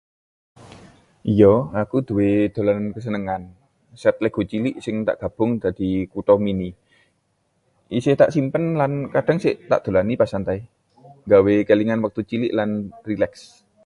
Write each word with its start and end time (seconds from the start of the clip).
Iyo, 1.33 1.53
aku 1.81 1.95
nduwè 2.03 2.29
dolanan 2.55 2.87
kesenengan: 2.95 3.43
set 4.01 4.15
LEGO 4.23 4.41
cilik 4.51 4.75
sing 4.83 4.95
tak 5.07 5.17
gabung 5.23 5.51
dadi 5.63 5.89
kutha 6.13 6.33
mini. 6.45 6.69
Isih 7.97 8.17
tak 8.19 8.31
simpen 8.35 8.63
lan 8.79 8.93
kadhang 9.13 9.39
tak 9.71 9.81
dolani 9.85 10.13
pas 10.21 10.31
santai, 10.33 10.59
nggawe 11.25 11.53
kelingan 11.67 12.03
wektu 12.05 12.21
cilik 12.29 12.51
lan 12.57 12.69
rileks. 13.09 13.41